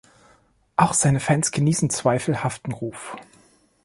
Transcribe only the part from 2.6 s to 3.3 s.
Ruf.